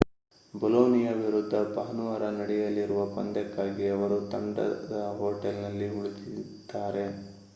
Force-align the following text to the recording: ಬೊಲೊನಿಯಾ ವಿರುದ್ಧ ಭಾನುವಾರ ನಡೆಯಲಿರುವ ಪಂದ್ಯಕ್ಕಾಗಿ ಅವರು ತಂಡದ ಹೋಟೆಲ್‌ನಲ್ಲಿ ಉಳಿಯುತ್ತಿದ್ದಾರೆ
ಬೊಲೊನಿಯಾ 0.53 1.11
ವಿರುದ್ಧ 1.15 1.55
ಭಾನುವಾರ 1.73 2.23
ನಡೆಯಲಿರುವ 2.37 3.01
ಪಂದ್ಯಕ್ಕಾಗಿ 3.13 3.85
ಅವರು 3.89 4.17
ತಂಡದ 4.31 4.89
ಹೋಟೆಲ್‌ನಲ್ಲಿ 5.19 5.89
ಉಳಿಯುತ್ತಿದ್ದಾರೆ 5.95 7.05